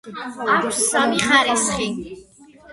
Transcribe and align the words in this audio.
აქვს 0.53 0.79
სამი 0.85 1.21
ხარისხი. 1.27 1.93